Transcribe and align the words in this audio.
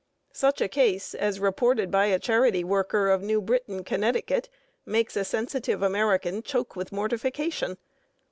Such 0.33 0.61
a 0.61 0.67
case, 0.67 1.13
as 1.13 1.39
reported 1.39 1.91
by 1.91 2.07
a 2.07 2.17
charity 2.17 2.63
worker 2.63 3.09
of 3.11 3.21
New 3.21 3.39
Britain, 3.39 3.83
Connecticut, 3.83 4.49
makes 4.83 5.15
a 5.15 5.23
sensitive 5.23 5.83
American 5.83 6.41
choke 6.41 6.75
with 6.75 6.91
mortification. 6.91 7.77